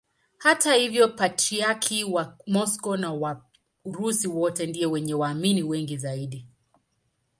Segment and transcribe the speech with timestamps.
[0.37, 3.45] Hata hivyo Patriarki wa Moscow na wa
[3.85, 6.47] Urusi wote ndiye mwenye waamini wengi zaidi.